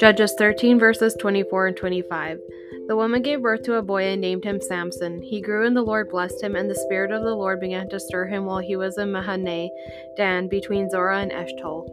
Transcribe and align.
Judges 0.00 0.34
13 0.36 0.78
verses 0.78 1.14
24 1.14 1.68
and 1.68 1.76
25. 1.76 2.40
The 2.88 2.96
woman 2.96 3.22
gave 3.22 3.42
birth 3.42 3.62
to 3.62 3.76
a 3.76 3.82
boy 3.82 4.02
and 4.02 4.20
named 4.20 4.44
him 4.44 4.60
Samson. 4.60 5.22
He 5.22 5.40
grew 5.40 5.66
and 5.66 5.76
the 5.76 5.82
Lord 5.82 6.10
blessed 6.10 6.42
him, 6.42 6.56
and 6.56 6.68
the 6.68 6.74
Spirit 6.74 7.12
of 7.12 7.22
the 7.22 7.34
Lord 7.34 7.60
began 7.60 7.88
to 7.88 8.00
stir 8.00 8.26
him 8.26 8.44
while 8.44 8.58
he 8.58 8.76
was 8.76 8.98
in 8.98 9.12
Mahaneh, 9.12 9.68
Dan 10.16 10.48
between 10.48 10.90
Zorah 10.90 11.20
and 11.20 11.30
Eshtaol. 11.30 11.88